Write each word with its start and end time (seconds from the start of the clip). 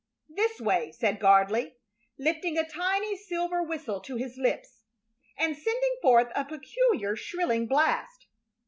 "This 0.29 0.59
way," 0.59 0.91
said 0.91 1.19
Gardley, 1.19 1.75
lifting 2.17 2.57
a 2.57 2.67
tiny 2.67 3.15
silver 3.15 3.61
whistle 3.61 3.99
to 4.01 4.15
his 4.15 4.35
lips 4.35 4.81
and 5.37 5.55
sending 5.55 5.95
forth 6.01 6.31
a 6.35 6.43
peculiar, 6.43 7.15
shrilling 7.15 7.67
blast. 7.67 8.25